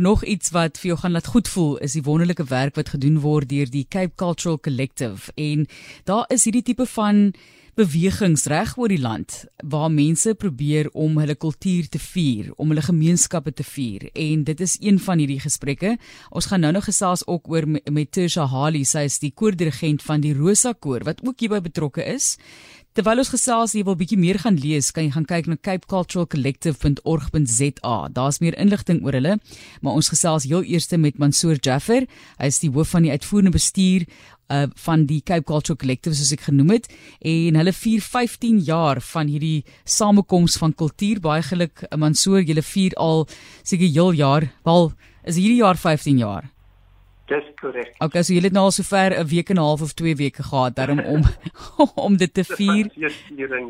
[0.00, 3.18] Nog iets wat vir jou gaan laat goed voel is die wonderlike werk wat gedoen
[3.20, 5.66] word deur die Cape Cultural Collective en
[6.08, 7.34] daar is hierdie tipe van
[7.76, 12.84] bewegings reg oor die land waar mense probeer om hulle kultuur te vier, om hulle
[12.84, 15.98] gemeenskappe te vier en dit is een van hierdie gesprekke.
[16.30, 20.24] Ons gaan nou nog gesels ook oor met, Tersha Hali, sy is die koordirigent van
[20.24, 22.38] die Rosa Koor wat ook hierby betrokke is.
[22.92, 27.94] Terwyl ons gesels, jy wil bietjie meer gaan lees, kan jy gaan kyk na capeculturalcollective.org.za.
[28.12, 29.40] Daar's meer inligting oor hulle,
[29.80, 32.04] maar ons gesels heel eers met Mansoor Jaffer.
[32.36, 34.04] Hy is die hoof van die uitvoerende bestuur
[34.52, 36.90] uh van die Cape Cultural Collective soos ek genoem het
[37.24, 41.24] en hulle vier 15 jaar van hierdie samekoms van kultuur.
[41.24, 43.24] Baie geluk Mansoor, julle vier al
[43.62, 44.52] seker heel jaar.
[44.68, 44.92] Wel,
[45.24, 46.52] is hierdie jaar 15 jaar.
[47.32, 47.94] Dis korrek.
[48.04, 50.42] Okay, so julle het nou al sover 'n week en 'n half of 2 weke
[50.42, 51.22] gehad daarom om
[52.06, 52.90] om dit te vier.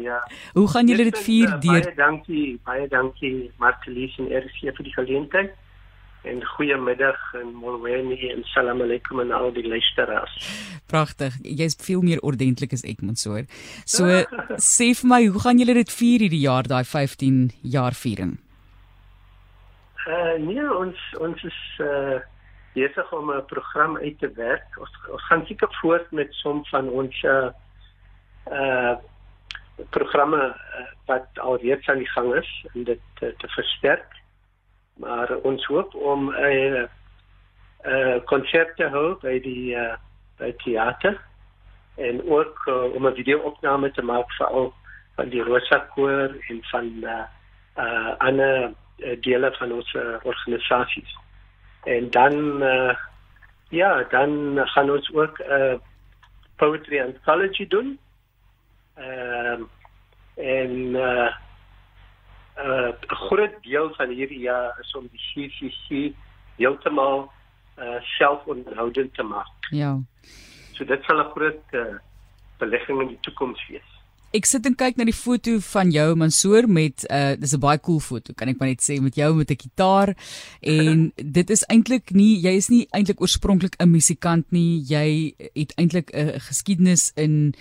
[0.02, 0.18] Ja.
[0.52, 1.82] Hoe gaan julle dit vier uh, deur?
[1.82, 5.50] Baie dankie, baie dankie Martelies en RC vir die geleentheid.
[6.24, 10.34] En goeiemiddag en molweni en salam aleikum aan al die luisteraars.
[10.86, 11.34] Pragtig.
[11.42, 13.42] Jy's veel meer ordentlik as ek moet so.
[13.84, 14.06] So
[14.74, 18.38] sê vir my, hoe gaan julle dit vier hierdie jaar daai 15 jaar viering?
[20.06, 22.18] Uh nee, ons ons is uh
[22.74, 24.78] besig om 'n program uit te werk.
[24.78, 27.48] Ons, ons gaan seker voort met som van ons uh
[28.50, 28.96] uh
[29.90, 34.06] programme uh, wat alreeds aan die gang is en dit uh, te versterk.
[34.96, 36.84] Maar ons hoop om 'n uh,
[37.84, 39.94] uh konsert te hou by die uh
[40.38, 41.20] by teater
[41.96, 44.74] en ook uh, om 'n video-opname te maak vir al
[45.14, 47.24] van die Rosa koor en van uh
[47.76, 51.16] uh ander uh, dele van ons uh, organisasies
[51.84, 52.94] en dan uh,
[53.68, 55.74] ja, dan gaan ons ook 'n uh,
[56.56, 57.98] poetry anthology doen.
[58.94, 59.66] Ehm uh,
[60.34, 61.34] en 'n uh,
[62.56, 66.14] uh, groot deel van hierdie jaar is om die CCC
[66.56, 67.32] heeltemal
[67.78, 69.68] uh, selfonderhoudend te maak.
[69.70, 69.98] Ja.
[70.72, 71.96] So dit sal 'n groot uh,
[72.58, 73.91] belegging in die toekoms wees.
[74.32, 77.60] Ek sit en kyk na die foto van jou Mansoor met 'n uh, dis 'n
[77.60, 80.16] baie cool foto, kan ek maar net sê met jou met 'n gitaar
[80.60, 84.80] en dit is eintlik nie jy is nie eintlik oorspronklik 'n musikant nie.
[84.88, 87.54] Jy het eintlik 'n geskiedenis in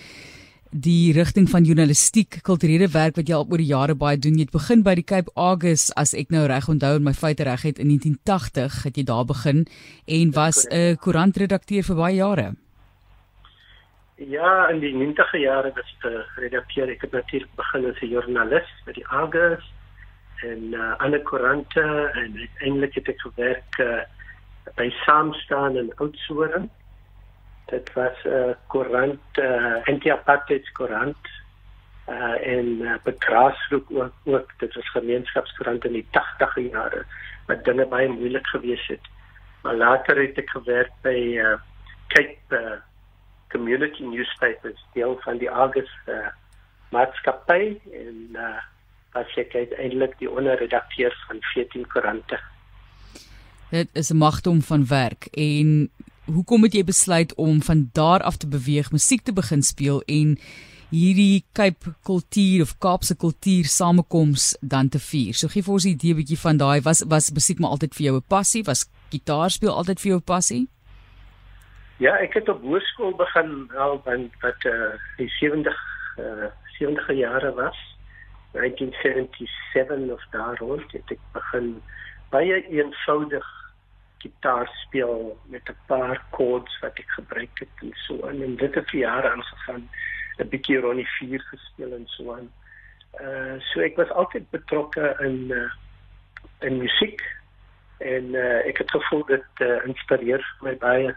[0.71, 4.35] die rigting van journalistiek, kulturele werk wat jy al oor die jare baie doen.
[4.35, 7.43] Jy het begin by die Cape Argus as ek nou reg onthou en my feite
[7.43, 9.67] reg het in 1980 het jy daar begin
[10.07, 12.55] en was 'n koerantredakteur vir baie jare.
[14.29, 16.89] Ja, in die 90e jare was ek redakteur.
[16.93, 19.63] Ek het natuurlik begin as 'n joernalis by die Argus
[20.45, 24.03] en uh, ander koerante en eintlik het ek gewerk uh,
[24.77, 26.69] by Saamstaan in Oudtshoorn.
[27.73, 31.25] Dit was 'n uh, koerant, uh, anti-apartheid koerant.
[32.09, 37.05] Uh, en uh, begraasroep ook, ook dit was gemeenskapskoerant in die 80e jare
[37.47, 39.05] wat dinge baie moeilik gewees het.
[39.63, 41.57] Maar later het ek gewerk by uh,
[42.07, 42.81] Cape uh,
[43.51, 46.31] community newspapers deel van die Argus uh,
[46.89, 48.59] maatskappy en uh,
[49.19, 52.39] as ek eintlik die onderredakteur van 14 koerante.
[53.71, 55.89] Dit is 'n magdom van werk en
[56.25, 60.37] hoekom het jy besluit om van daar af te beweeg musiek te begin speel en
[60.91, 65.33] hierdie Cape kultuur of Kaapse kultuur samekoms dan te vier.
[65.33, 68.05] So gee vir ons 'n idee bietjie van daai was was musiek maar altyd vir
[68.05, 68.63] jou 'n passie?
[68.63, 70.67] Was gitaar speel altyd vir jou 'n passie?
[72.01, 75.75] Ja, ek het op hoërskool begin al van wat eh uh, die 70
[76.17, 77.77] eh uh, 70 jare was.
[78.51, 81.83] 1977 of daar rond het ek begin
[82.29, 83.45] baie eenvoudig
[84.17, 88.75] gitaar speel met 'n paar chords wat ek gebruik het en so en, en dit
[88.75, 89.89] het vir jare aangegaan.
[90.37, 92.51] 'n bietjie Ronnie 4 gespeel en so aan.
[93.11, 95.71] Eh uh, so ek was altyd betrokke in uh,
[96.59, 97.21] in musiek
[97.97, 101.15] en uh, ek het gevoel dit uh, inspireer my baie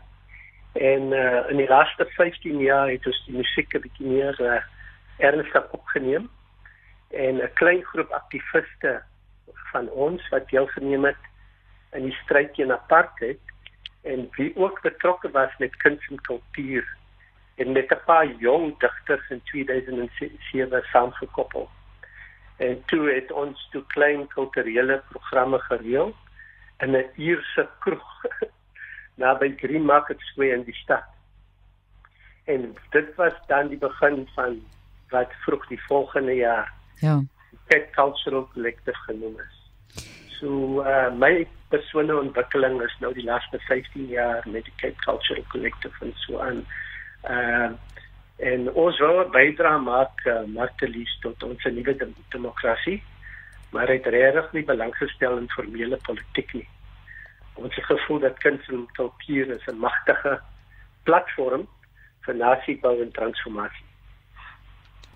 [0.75, 4.63] En uh, in die laaste 15 jaar het ons die musiek 'n bietjie meer uh,
[5.19, 6.31] ernstig opgeneem
[7.11, 9.03] en 'n klein groep aktiviste
[9.73, 11.23] van ons wat deelgeneem het
[11.93, 13.39] in die stryd teen apartheid
[14.03, 16.97] en wie ook betrokke was met kuns en kultuur
[17.55, 21.71] en met 'n paar jong digters in 2007 saamgekoppel.
[22.57, 26.15] En toe het ons toe klein kulturele programme gereël
[26.79, 28.25] in 'n uurse kroeg
[29.21, 31.05] naby Green Market Square in die stad.
[32.45, 34.61] En dit was dan die begin van
[35.11, 37.23] wat vroeg die volgende jaar ja
[37.69, 39.57] Cape Cultural Collective genoem is.
[40.39, 45.45] So uh, my persoonlike ontwikkeling is nou die laaste 15 jaar met die Cape Cultural
[45.49, 46.65] Collective en so aan.
[47.25, 47.71] Uh,
[48.37, 52.99] en ons wil bydra maak uh, Martelies tot ons nuwe dem demokrasie,
[53.73, 56.69] maar het regtig nie belang gestel in formele politiek nie.
[57.55, 60.41] Ons het gevoel dat kuns en kultuur is 'n magtige
[61.03, 61.69] platform
[62.21, 63.85] vir nasiebou en transformasie.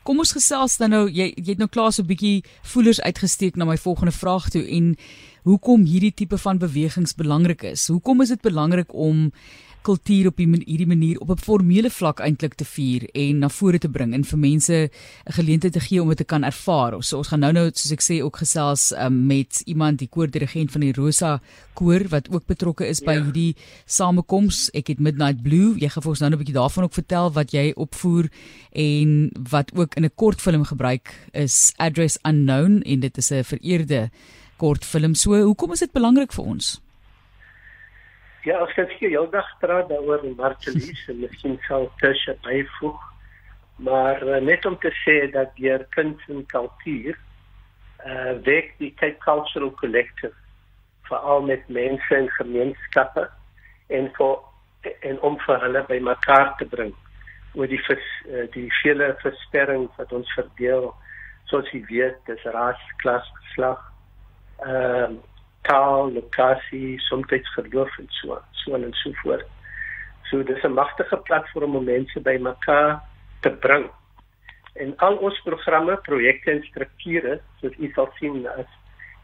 [0.03, 3.57] Kom ons gesels dan nou jy jy het nou klaar so 'n bietjie voelers uitgesteek
[3.57, 4.97] na my volgende vraag toe en
[5.43, 7.89] hoekom hierdie tipe van bewegings belangrik is.
[7.89, 9.33] Hoekom is dit belangrik om
[9.83, 13.89] kultuur op hierdie manier op 'n formele vlak eintlik te vier en na vore te
[13.89, 17.03] bring en vir mense 'n geleentheid te gee om dit te kan ervaar.
[17.03, 20.81] So ons gaan nou-nou soos ek sê ook gesels um, met iemand die koordirigent van
[20.81, 21.41] die Rosa
[21.75, 23.23] koor wat ook betrokke is by ja.
[23.23, 24.71] hierdie samekoms.
[24.75, 25.75] Ek het Midnight Blue.
[25.79, 28.29] Jy gaan vir ons nou 'n bietjie daarvan ook vertel wat jy opvoer
[28.73, 34.11] en wat ook in 'n kortfilm gebruik is Address Unknown en dit is 'n vereerde
[34.57, 35.15] kortfilm.
[35.15, 36.81] So hoekom is dit belangrik vir ons?
[38.47, 43.01] Ja, ek het hier heeldag praat daaroor in Martelies en miskien sal tussen byvoeg.
[43.83, 47.19] Maar uh, net om te sê dat deur kuns en kultuur
[47.99, 50.35] eh uh, werk die Cape Cultural Collective
[51.09, 53.29] vir al met mense en gemeenskappe
[53.87, 54.37] en vir
[55.11, 56.95] en om vir hulle by mekaar te bring
[57.55, 60.93] oor die vers, uh, die vele versperrings wat ons verdeel
[61.51, 63.83] soos jy weet dis ras klas geslag
[64.63, 65.27] ehm uh,
[65.63, 69.47] taal, lokasie, soms geloof en so so en so voort.
[70.31, 73.03] So dis 'n magtige platform om mense bymekaar
[73.41, 73.91] te bring.
[74.75, 78.71] En al ons programme, projekte en strukture, soos u sal sien as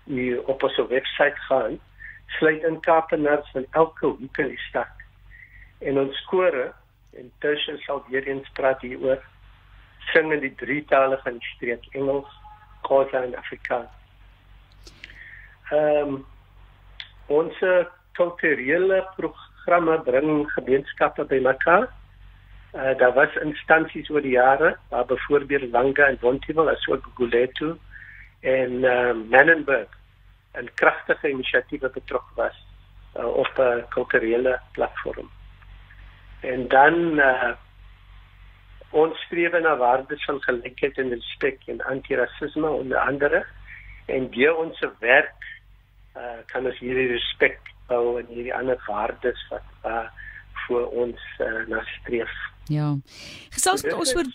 [0.07, 1.81] u op ons webwerf gaan,
[2.27, 4.91] sluit in Kaapenaars van elke hoek in die stad.
[5.79, 6.73] En ons skore
[7.17, 9.23] en tussen sal weer eens praat hieroor
[10.13, 12.31] sing in die drie tale van die streek Engels,
[12.83, 14.04] Khoisa en Afrikaans.
[15.71, 16.25] Ehm um,
[17.27, 17.61] ons
[18.13, 21.89] kulturele programme bring gemeenskappe bymekaar.
[22.75, 27.77] Uh, daar was instansies oor die jare, waar byvoorbeeld Langa en Bontewil asook Guletu
[28.41, 29.89] en uh, Menenberg
[30.55, 32.57] 'n kragtige inisiatief betrokke was
[33.17, 35.31] uh, op 'n kulturele platform.
[36.41, 37.53] En dan uh,
[38.91, 43.45] ons streef na waardes van gelykheid en respek en antirasisme onder andere
[44.07, 45.54] en deur ons werk
[46.17, 50.07] uh, kan ons hierdie respek bou en hierdie ander waardes wat uh,
[50.67, 52.35] vir ons uh, nastreef.
[52.73, 52.95] Ja.
[53.53, 54.31] Gesels met ons oor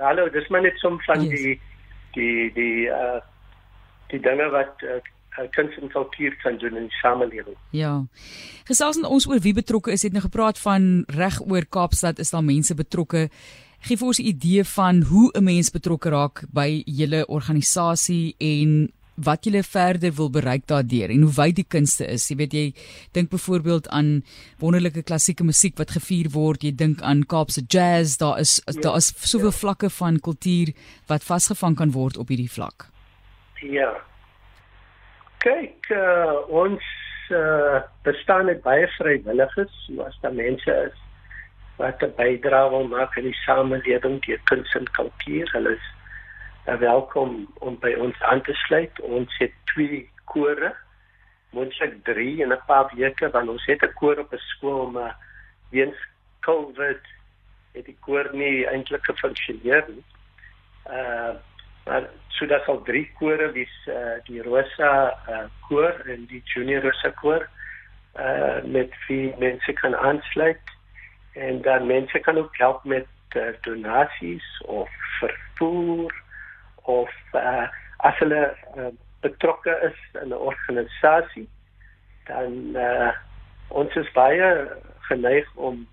[0.00, 1.34] Hallo, dis maar net som van yes.
[1.34, 1.60] die
[2.14, 3.18] die die uh
[4.10, 4.98] die dinge wat uh,
[5.54, 7.54] kuns en kultuur kan doen in die samelewing.
[7.70, 7.92] Ja.
[8.66, 10.02] Gesels met ons oor wie betrokke is.
[10.02, 13.28] Het nou gepraat van reg oor Kaapstad is daar mense betrokke.
[13.86, 18.92] Gee vir ons 'n idee van hoe 'n mens betrokke raak by julle organisasie en
[19.24, 22.28] wat jy verder wil bereik daardeur en hoe wyd die kunste is.
[22.30, 22.64] Jy weet jy
[23.16, 24.22] dink byvoorbeeld aan
[24.58, 28.96] wonderlike klassieke musiek wat gevier word, jy dink aan Kaapse jazz, daar is ja, daar
[28.96, 29.58] is soveel ja.
[29.60, 30.72] vlakke van kultuur
[31.08, 32.88] wat vasgevang kan word op hierdie vlak.
[33.60, 33.92] Ja.
[35.40, 36.84] Kyk, uh, ons
[37.32, 40.98] uh, bestaan met baie vrywilligers, soos daar mense is
[41.80, 45.48] wat 'n bydrae wil maak in die samelewing deur kuns en kultuur.
[45.52, 45.86] Hulle is
[46.78, 49.00] welkom om by ons aan te sluit.
[49.00, 50.74] Ons het twee kore.
[51.50, 55.16] Moontlik 3 in 'n paar weke want ons het 'n koor op 'n skool maar
[55.70, 55.96] weens
[56.40, 57.00] COVID
[57.72, 60.04] het die koor nie eintlik gefunksioneer nie.
[60.86, 61.34] Uh
[61.84, 66.82] maar so dat al drie kore dis uh, die Rosa uh, koor en die Junior
[66.82, 67.48] Rosa koor
[68.18, 70.66] uh met wie mense kan aansluit
[71.32, 73.06] en dan mense kan ook help met
[73.36, 76.12] uh, donasies of vervoer
[76.90, 77.66] of uh,
[78.08, 78.42] as hulle
[78.76, 78.90] uh,
[79.24, 81.48] betrokke is in 'n organisasie
[82.30, 83.12] dan uh,
[83.68, 84.50] ons is baie
[85.08, 85.86] geneig om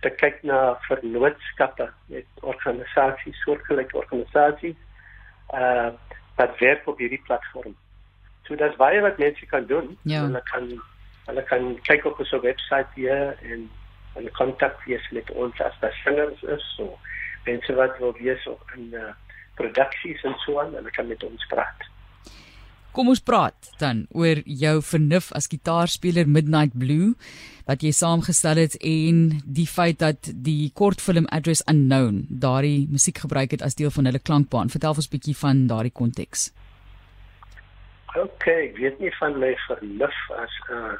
[0.00, 4.78] te kyk na vernootskappe met organisasies, soortgelyke organisasies
[5.54, 5.90] uh
[6.40, 7.74] wat werk op hierdie platform.
[8.48, 9.90] So dis baie wat mense kan doen.
[10.08, 10.22] Ja.
[10.22, 10.70] Hulle kan
[11.26, 13.66] hulle kan kyk op ons webwerf hier en
[14.16, 16.96] en kontak wees met ons as daar singers is so
[17.44, 19.12] mense wat wil wees op 'n uh,
[19.60, 21.88] produksies en so aan, hulle kan met ons praat.
[22.90, 27.12] Kom ons praat dan oor jou vernuf as gitaarspeler Midnight Blue
[27.68, 33.54] wat jy saamgestel het en die feit dat die kortfilm Address Unknown daardie musiek gebruik
[33.54, 34.72] het as deel van hulle klankbaan.
[34.74, 36.50] Vertel ons 'n bietjie van daardie konteks.
[38.18, 40.96] OK, ek weet nie van my vernuf as 'n uh,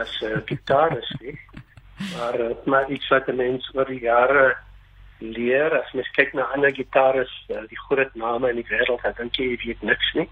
[0.00, 1.36] as 'n uh, gitarist nie.
[2.16, 4.56] Maar dit uh, maar iets wat 'n mens oor die jare
[5.20, 9.16] leer as mens kyk na ander gitaris, uh, die groot name in die wêreld, dan
[9.16, 10.28] dink jy jy weet niks nie.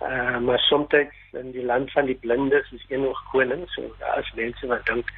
[0.00, 0.94] Uh, maar soms
[1.32, 4.86] in die land van die blindes is een nog koning, so daar is mense wat
[4.86, 5.10] dink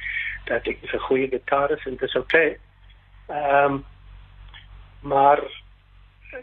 [0.45, 2.25] dat ek 'n goeie gitaris en dit is oké.
[2.25, 2.59] Okay.
[3.27, 3.85] Ehm um,
[5.01, 5.39] maar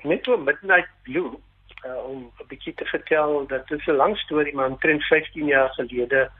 [0.02, 1.38] net so Midnight Blue
[1.87, 5.69] uh, om 'n bietjie te vertel dat dit 'n lang storie maar omtrent 15 jaar
[5.69, 6.31] gelede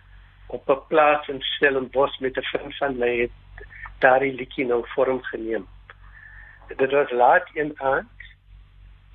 [0.47, 3.31] op 'n plaas in Stellenbosch met 'n vriend van my het
[3.99, 5.67] daardie liedjie nou vorm geneem.
[6.77, 8.09] Dit was laat in aand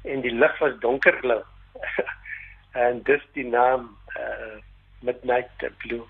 [0.01, 1.41] en die lug was donkerblou.
[2.85, 4.57] en dis die naam uh
[4.99, 6.03] Midnight Blue.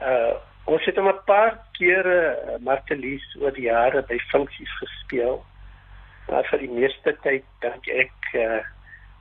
[0.00, 5.44] Uh ons het hom 'n paar kere uh, Martelies oor die jare by funksies gespeel.
[6.28, 8.62] Maar vir die meeste tyd dink ek uh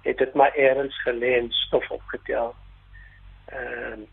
[0.04, 2.56] het dit maar eers gelê en stof opgetel.
[3.46, 4.08] Ehm uh,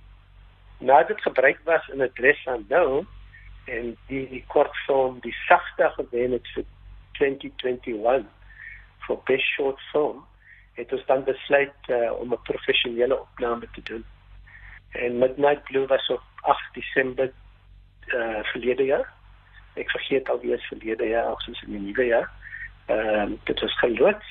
[0.81, 3.07] nadat dit gebruik was in 'n dress aan nou
[3.71, 6.67] en die, die kortfilm die sagte gewen het vir
[7.21, 8.27] 2021
[9.07, 10.25] vir best short film
[10.79, 14.05] het ons dan besluit uh, om 'n professionele opname te doen.
[14.91, 17.33] En Midnight Blue was op 8 Desember
[18.07, 19.13] uh, verlede jaar.
[19.75, 22.31] Ek vergeet al wie is verlede jaar of soos in die nuwe jaar.
[22.87, 24.29] Ehm um, dit was geloods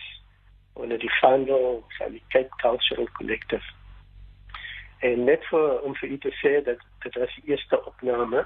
[0.74, 3.67] onder die fundal van die Cape Cultural Collective.
[5.00, 8.46] En net vir om vir u te sê dat dit was die eerste opname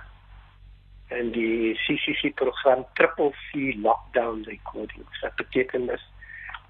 [1.13, 5.21] en die CCC program Triple C lockdown recordings.
[5.21, 6.01] Dit beteken dat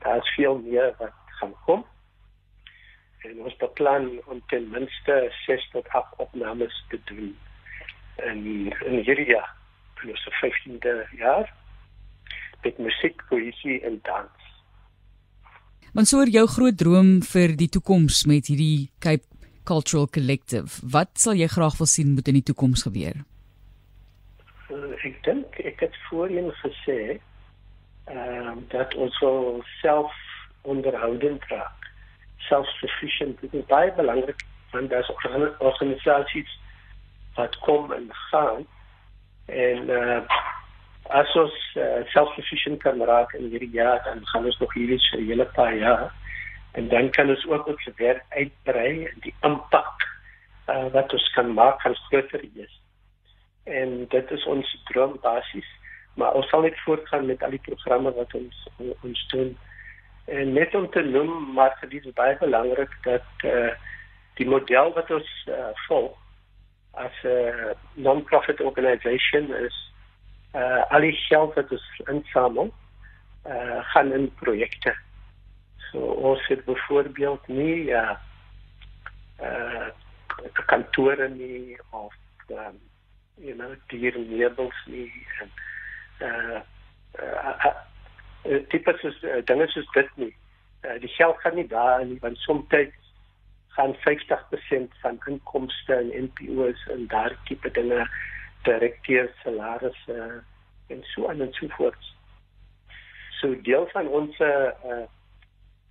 [0.04, 1.86] daar is veel meer wat gaan kom.
[3.24, 7.36] En ons beplan om ten minste 6 tot 8 opnames te doen
[8.16, 9.56] in in hierdie jaar,
[10.04, 11.54] in ons 15de jaar
[12.64, 14.44] met musiek, poësie en dans.
[15.94, 19.28] Mansoor, jou groot droom vir die toekoms met hierdie Cape
[19.68, 23.24] Cultural Collective, wat sal jy graag wil sien moet in die toekoms gebeur?
[25.04, 27.00] Ek dink ek het voorheen gesê
[28.06, 29.20] ehm uh, dat ons
[29.82, 30.14] self
[30.62, 31.92] onderhoudend raak.
[32.50, 35.12] Self-sufficient dit is baie belangrik want daar's
[35.60, 36.60] organisasies
[37.36, 38.66] wat kom en gaan
[39.46, 40.22] en uh,
[41.04, 45.46] as ons uh, self-sufficient kan raak in hierdie jaar dan gaan ons nog hierdie hele
[45.46, 46.12] paar jaar
[46.72, 50.08] en dan kan ons ook ons werk uitbrei die impak
[50.68, 52.80] uh, wat ons kan maak kan groter wees.
[53.64, 55.70] En dit is ons droom basies,
[56.20, 58.68] maar ons sal net voortgaan met al die programme wat ons
[59.02, 59.58] ons doen.
[60.26, 63.72] En net om te noem, maar dit is baie belangrik dat uh,
[64.40, 66.20] die model wat ons uh, volg
[66.94, 69.76] as 'n uh, non-profit organisation is
[70.54, 72.74] uh, al die geld wat ons insamel
[73.48, 74.96] uh, gaan in projekte.
[75.92, 78.20] So ons het byvoorbeeld nie ja
[79.42, 79.88] uh,
[80.66, 82.14] kantore nie of
[82.50, 82.80] um,
[83.38, 85.12] you know dier meubels nie
[85.42, 85.52] en
[86.28, 86.60] uh,
[87.20, 87.74] uh, uh,
[88.46, 90.36] uh, tipe soos uh, dinge soos dit nie.
[90.84, 92.68] Uh, die geld gaan nie daar nie want soms
[93.74, 98.08] gaan 50% van inkomste in NPO's en daardie tipe dinge
[98.64, 100.42] direkteur salarisse uh,
[100.88, 102.14] en so aan en so voort.
[103.40, 105.04] So deel van ons uh,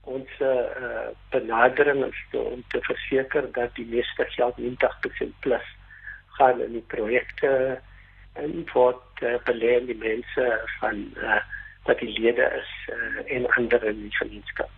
[0.02, 5.68] ons uh, benadering is om te verseker dat die meeste geld 90% plus
[6.38, 7.80] gaan in die projekte
[8.32, 10.48] en word uh, belê in die mense
[10.80, 11.40] van uh,
[11.84, 14.70] wat die lede is uh, en ander in die gemeenskap.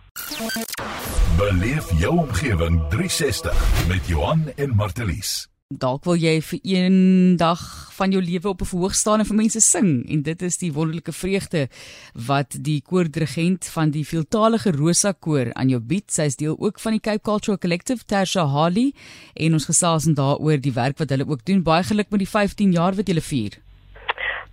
[1.37, 5.54] Beleef jou omgewing 360 met Johan en Martelies.
[5.73, 7.61] Dalk wil jy vir een dag
[7.97, 10.71] van jou lewe op 'n verhoog staan en vir mense sing en dit is die
[10.71, 11.67] wonderlike vreugde
[12.13, 16.11] wat die koordirigent van die veeltalige Rosa koor aan jou bied.
[16.11, 18.93] Sy is deel ook van die Cape Cultural Collective Tersha Hali
[19.33, 21.63] en ons gesels en daaroor die werk wat hulle ook doen.
[21.63, 23.57] Baie geluk met die 15 jaar wat julle vier.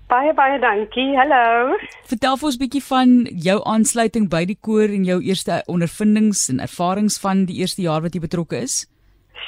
[0.09, 1.17] Baie baie dankie.
[1.17, 1.77] Hallo.
[2.05, 6.49] Vertel vir ons 'n bietjie van jou aansluiting by die koor en jou eerste ondervindings
[6.49, 8.87] en ervarings van die eerste jaar wat jy betrokke is.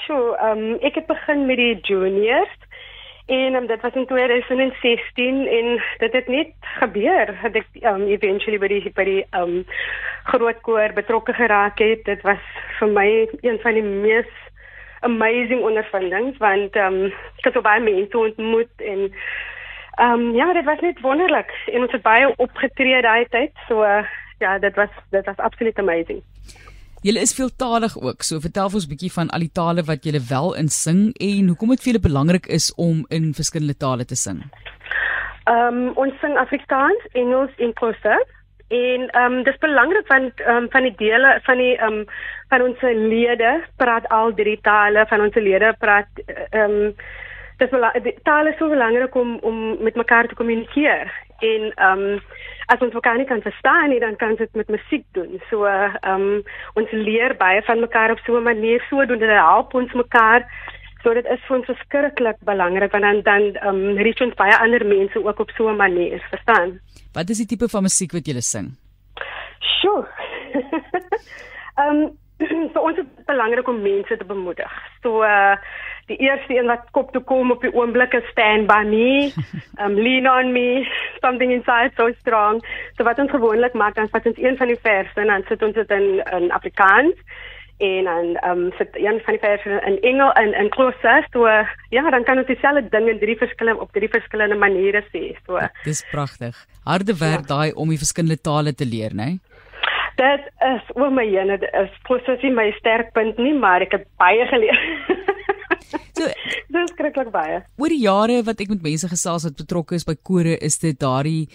[0.07, 2.57] So, ehm um, ek het begin met die juniors
[3.27, 8.09] en um, dit was in 2016 en dit het net gebeur dat ek ehm um,
[8.09, 9.65] eventually by die by die ehm um,
[10.25, 12.05] groot koor betrokke geraak het.
[12.05, 12.43] Dit was
[12.79, 13.09] vir my
[13.41, 14.31] een van die mees
[15.01, 19.11] amazing ondervindings want ehm um, ek het so baie mense ontmoet en
[19.95, 23.53] Ehm um, ja, dit was net wonderlik en ons het baie opgetree daai tyd.
[23.69, 24.03] So uh,
[24.39, 26.23] ja, dit was dit was absoluut amazing.
[27.05, 28.23] Julle is veeltalig ook.
[28.25, 31.49] So vertel ons 'n bietjie van al die tale wat julle wel in sing en
[31.49, 34.39] hoekom dit vir julle belangrik is om in verskillende tale te sing.
[35.45, 38.17] Ehm um, ons sing Afrikaans, Engels en Xhosa.
[38.69, 42.05] En ehm um, dis belangrik want ehm um, van die dele van die ehm um,
[42.49, 46.09] van ons lede praat al drie tale, van ons lede praat
[46.51, 46.95] ehm um,
[47.59, 52.21] dis wel taal is so belangrik om om met mekaar te kommunikeer en ehm um,
[52.73, 55.41] as ons mekaar nie kan verstaan nie dan kan ons dit met musiek doen.
[55.51, 56.43] So ehm um,
[56.75, 60.47] ons leer baie van mekaar op so 'n manier so doen dit help ons mekaar.
[61.03, 64.57] So dit is vir ons verskriklik belangrik want dan dan ehm um, reach ons baie
[64.57, 66.81] ander mense ook op so 'n manier, verstaan?
[67.13, 68.77] Wat is die tipe van musiek wat jy sing?
[69.61, 70.07] Sjoe.
[71.75, 72.19] Ehm um,
[72.75, 74.79] vir ons is dit belangrik om mense te bemoedig.
[75.03, 75.57] So uh
[76.05, 79.33] die eerste een wat kop toe kom op die oomblik is stand by me.
[79.81, 80.85] Um lean on me.
[81.23, 82.61] Something inside so strong.
[82.97, 85.63] So wat ons gewoonlik maak dan vat ons een van die verse en dan sit
[85.63, 87.17] ons dit in in Afrikaans
[87.77, 91.27] en dan um, sit een van die verse in Engels en in Xhosa.
[91.33, 91.47] So
[91.89, 95.35] ja, dan kan ons dieselfde ding in drie verskillende op drie verskillende maniere sê.
[95.47, 96.67] So Dis pragtig.
[96.85, 97.55] Harde werk ja.
[97.57, 99.25] daai om die verskillende tale te leer, né?
[99.25, 99.41] Nee?
[100.19, 104.47] Dit is oor my jene, dit is presies my sterkpunt nie, maar ek het baie
[104.47, 104.79] geleer.
[106.15, 106.29] so,
[106.75, 107.63] dis skrikkelik baie.
[107.83, 110.99] Oor die jare wat ek met mense gesels wat betrokke is by kore, is dit
[111.01, 111.49] daardie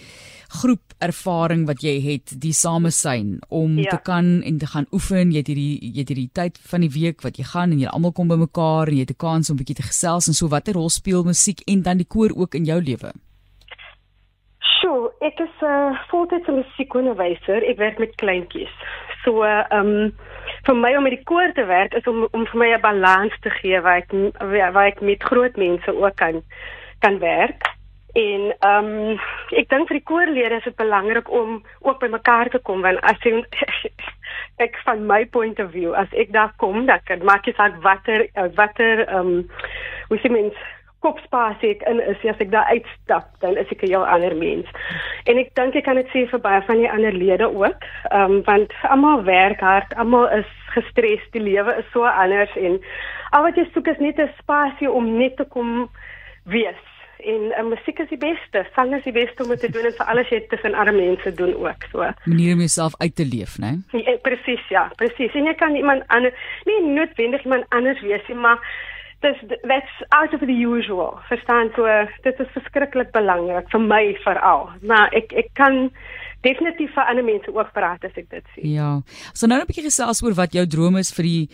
[0.60, 3.94] groep ervaring wat jy het, die samesyn om ja.
[3.94, 5.32] te kan en te gaan oefen.
[5.32, 7.88] Jy het hierdie jy het hierdie tyd van die week wat jy gaan en jy
[7.88, 10.52] almal kom bymekaar en jy het 'n kans om 'n bietjie te gesels en so
[10.52, 13.12] watter rol speel musiek en dan die koor ook in jou lewe?
[14.60, 17.64] Sjoe, ek is 'n uh, voltydse musiekonderwyser.
[17.64, 18.74] Ek werk met kleintjies.
[19.24, 20.12] So, ehm um,
[20.66, 23.34] vir my om met die koor te werk is om om vir my 'n balans
[23.40, 26.42] te gee waar ek waar ek met groot mense ook kan
[27.00, 27.62] kan werk.
[28.12, 32.48] En ehm um, ek dink vir die koorlede is dit belangrik om ook by mekaar
[32.50, 33.44] te kom want as jy
[34.66, 37.80] ek van my point of view as ek daar kom, dan kan maak jy saak
[37.82, 39.50] watter watter ehm um,
[40.08, 40.54] hoe sê mens
[41.04, 44.66] kopspasie ek in is as ek daar uitstap, dan is ek 'n heel ander mens.
[45.24, 47.80] En ek dink ek kan dit sê vir baie van die ander lede ook,
[48.10, 52.80] ehm um, want almal werk hard, almal is gestres, die lewe is so anders en
[53.30, 55.88] al wat jy soek is net 'n spasie om net te kom
[56.44, 56.84] wees.
[57.20, 60.06] En uh, musiek is die beste, sang is die beste om te doen en vir
[60.06, 62.06] alles jy tussen arme mense doen ook so.
[62.24, 63.72] Manier om jouself uit te leef, né?
[63.92, 64.04] Nee?
[64.04, 65.34] Ja, presies, ja, presies.
[65.34, 68.58] En jy kan iemand anders nie noodwendig iemand anders wees nie, maar
[69.20, 69.36] dis
[69.68, 71.18] that's out of the usual.
[71.28, 71.86] Verstaan so
[72.24, 74.70] dit is verskriklik belangrik vir my veral.
[74.82, 75.90] Maar ek ek kan
[76.46, 78.70] definitief vir ander mense ook praat as ek dit sien.
[78.78, 79.00] Ja.
[79.34, 81.48] So nou 'n bietjie gesels oor wat jou droom is vir die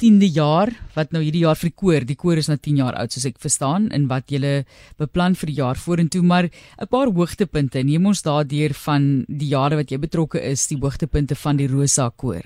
[0.00, 2.04] 10de jaar wat nou hierdie jaar vir die koor.
[2.08, 4.64] Die koor is nou 10 jaar oud soos ek verstaan en wat julle
[4.96, 7.84] beplan vir die jaar vorentoe, maar 'n paar hoogtepunte.
[7.84, 12.10] Neem ons daardeur van die jare wat jy betrokke is, die hoogtepunte van die Rosa
[12.16, 12.42] koor.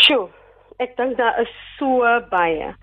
[0.00, 0.30] Sjoe.
[0.80, 2.74] Ek dink daar is so baie.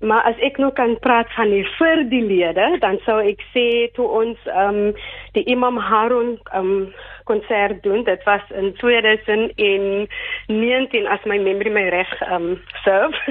[0.00, 3.90] Maar as ek nou kan praat van die vir die lede, dan sou ek sê
[3.96, 4.94] toe ons ehm um,
[5.34, 6.94] die Imam Harun ehm um,
[7.26, 13.16] konsert doen, dit was in 2019 as my memory my reg ehm um, serve.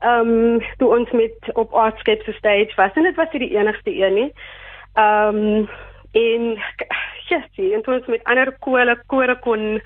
[0.00, 3.94] Ehm um, toe ons met op Artscape se stage was en dit was die enigste
[3.94, 4.32] een nie.
[4.94, 5.68] Ehm um,
[6.12, 6.58] en
[7.28, 9.80] ja, sien, en toe ons met ander kore kore kon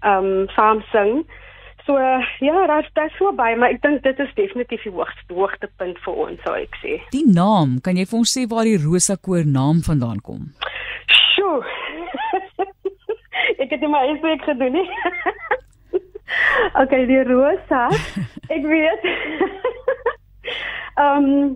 [0.00, 1.24] ehm um, saam sing.
[1.86, 1.98] So
[2.40, 6.20] ja, daar's daar so baie, maar ek dink dit is definitief die hoogste hoogtepunt vir
[6.26, 6.96] ons, sou ek sê.
[7.12, 10.46] Die naam, kan jy vir ons sê waar die Rosa koor naam vandaan kom?
[11.12, 11.60] Sjoe.
[13.62, 14.86] ek het my eers ek gedoen nie.
[16.80, 17.84] okay, die Rosa.
[18.48, 19.06] Ek weet.
[21.04, 21.54] Ehm um,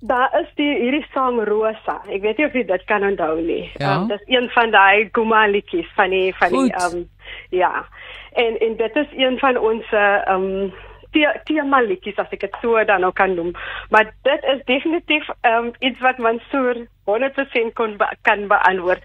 [0.00, 1.98] Daar is die hierdie sang Rosa.
[2.08, 3.66] Ek weet nie of jy dit kan onthou nie.
[3.76, 3.98] Ja?
[3.98, 7.02] Um, dis een van daai Guma liedjies van die van die ehm um,
[7.50, 7.86] ja.
[8.32, 10.72] En en dit is een van ons ehm um,
[11.44, 13.52] tema liedjies as ek dit so dan ook kan noem.
[13.90, 19.02] Maar dit is definitief ehm um, iets wat Mansoor 100% kon be kan beantwoord.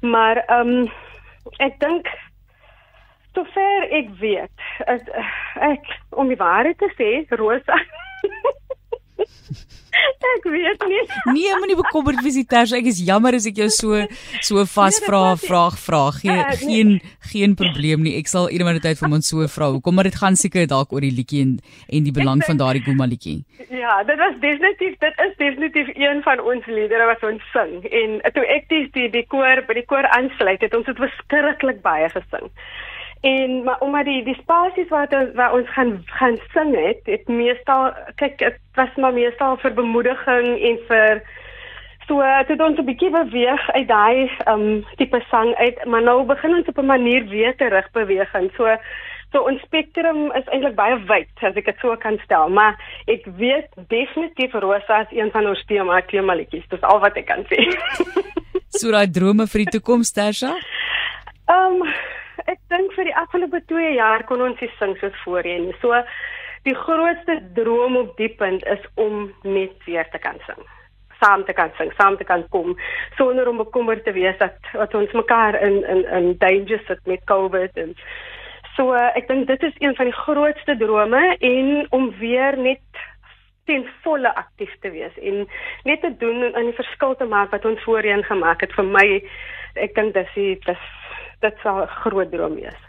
[0.00, 0.92] Maar ehm um,
[1.56, 2.08] ek dink
[3.34, 5.08] sover ek weet, ek,
[5.60, 7.78] ek om die waarheid te sê, Rosa
[10.34, 11.02] ek weet nie.
[11.32, 12.72] Nee, moenie bekommerd wees nie, Ters.
[12.76, 14.00] Ek is jammer as ek jou so
[14.44, 16.02] so vasvra, nee, vraag vra.
[16.18, 17.14] Geen uh, geen nee.
[17.32, 18.16] geen probleem nie.
[18.20, 19.70] Ek sal eendag tyd vir ons so vra.
[19.76, 21.52] Hoekom maar dit gaan seker dalk oor die liedjie en
[21.88, 23.42] en die belang van daardie Guma liedjie.
[23.70, 27.84] Ja, dit was definitief dit is definitief een van ons liedere wat ons sing.
[28.02, 31.82] En toe ek die die, die koor by die koor aansluit het, ons het verskriklik
[31.86, 32.50] baie gesing.
[33.24, 37.92] En maar omdat die die spasies wat waar ons gaan gaan sing het, het meestal
[38.20, 41.22] kyk dit was maar meestal vir bemoediging en vir
[42.06, 46.54] so het ons 'n bietjie beweeg uit daai um tipe sang uit, maar nou begin
[46.54, 48.76] ons op 'n manier weer terug beweeg en so
[49.32, 53.24] so ons spektrum is eintlik baie wyd as ek dit so kan stel, maar ek
[53.36, 56.68] weet definitief Rosa is een van ons tema liedjies.
[56.68, 57.58] Dis al wat ek kan sê.
[58.78, 60.52] so daai drome vir die toekoms, Tasha?
[61.48, 61.82] Um
[62.50, 65.76] ek dink vir die afgelope 2 jaar kon ons nie sing soos voorheen nie.
[65.80, 65.96] So
[66.64, 70.60] die grootste droom op die punt is om net weer te kan sing.
[71.20, 72.74] Saam te kan sing, saam te kan kom
[73.16, 77.24] sonder om bekommerd te wees dat wat ons mekaar in in in danger sit met
[77.30, 77.96] COVID en
[78.76, 83.04] so ek dink dit is een van die grootste drome en om weer net
[83.64, 85.46] ten volle aktief te wees en
[85.84, 89.22] net te doen en 'n verskil te maak wat ons voorheen gemaak het vir my
[89.74, 90.34] ek dink dis
[90.66, 90.82] dis
[91.46, 92.82] dit sal 'n groot droom wees.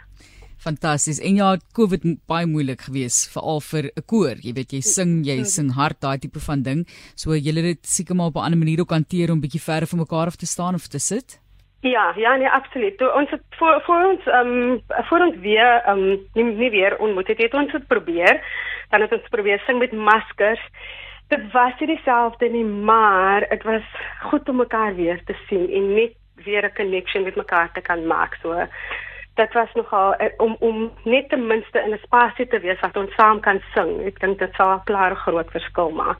[0.65, 1.19] Fantasties.
[1.21, 4.35] En ja, COVID baie moeilik geweest veral vir 'n koor.
[4.41, 6.85] Jy weet jy sing, jy sing hard daai tipe van ding.
[7.15, 9.87] So jy het dit seker maar op 'n ander manier ook hanteer om bietjie verder
[9.87, 11.39] van mekaar af te staan of te sit.
[11.81, 12.97] Ja, ja, nee, absoluut.
[12.97, 16.69] Toe ons het voor voor ons ehm um, voor ons weer ehm um, nie, nie
[16.69, 18.41] weer ontmoet het, het ons dit probeer.
[18.89, 20.63] Dan het ons probeer sing met maskers.
[21.27, 23.85] Dit was nie dieselfde nie, maar dit was
[24.21, 28.07] goed om mekaar weer te sien en net weer 'n connection met mekaar te kan
[28.07, 28.35] maak.
[28.41, 28.67] So
[29.33, 32.97] dit was nogal uh, om om net ten minste in 'n spasie te wees wat
[32.97, 34.05] ons saam kan sing.
[34.05, 36.17] Ek dink dit sal 'n klare groot verskil maak.